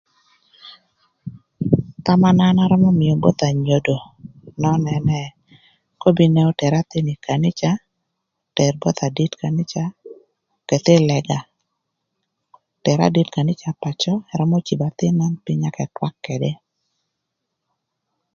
[2.05, 3.95] Thama na an arömö mïö both anyodo
[4.61, 5.21] nön ënë,
[5.95, 7.71] akobo nïnë oter athïn ï kanica,
[8.49, 9.83] oter both adit kanica
[10.63, 11.39] eketh ï lëga,
[12.77, 16.51] oter adit kanica pacö ërömö cibo athïn nön pïny cë ëtwak ködë.